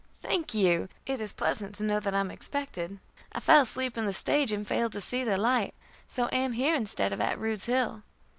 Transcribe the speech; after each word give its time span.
"Thank 0.23 0.55
you. 0.55 0.89
It 1.05 1.21
is 1.21 1.31
pleasant 1.31 1.75
to 1.75 1.83
know 1.83 1.99
that 1.99 2.15
I 2.15 2.19
am 2.21 2.31
expected. 2.31 2.97
I 3.33 3.39
fell 3.39 3.61
asleep 3.61 3.99
in 3.99 4.07
the 4.07 4.13
stage, 4.13 4.51
and 4.51 4.67
failed 4.67 4.93
to 4.93 4.99
see 4.99 5.23
the 5.23 5.37
light, 5.37 5.75
so 6.07 6.27
am 6.31 6.53
here 6.53 6.73
instead 6.73 7.13
of 7.13 7.21
at 7.21 7.37
Rude's 7.37 7.65
Hill." 7.65 8.01